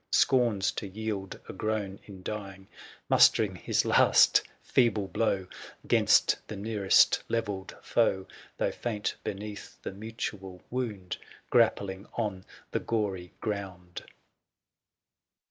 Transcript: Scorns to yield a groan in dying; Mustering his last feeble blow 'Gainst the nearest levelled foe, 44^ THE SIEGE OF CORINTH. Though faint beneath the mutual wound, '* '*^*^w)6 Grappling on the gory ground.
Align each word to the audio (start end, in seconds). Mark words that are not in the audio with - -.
Scorns 0.11 0.71
to 0.71 0.87
yield 0.87 1.39
a 1.47 1.53
groan 1.53 1.99
in 2.05 2.23
dying; 2.23 2.67
Mustering 3.07 3.55
his 3.55 3.85
last 3.85 4.41
feeble 4.63 5.07
blow 5.07 5.45
'Gainst 5.85 6.37
the 6.47 6.55
nearest 6.55 7.21
levelled 7.29 7.75
foe, 7.83 7.83
44^ 7.83 7.85
THE 7.85 7.85
SIEGE 7.85 8.17
OF 8.17 8.23
CORINTH. 8.23 8.29
Though 8.57 8.71
faint 8.81 9.15
beneath 9.23 9.81
the 9.83 9.91
mutual 9.91 10.61
wound, 10.71 11.17
'* 11.19 11.21
'*^*^w)6 11.21 11.49
Grappling 11.51 12.07
on 12.15 12.45
the 12.71 12.79
gory 12.79 13.33
ground. 13.41 14.05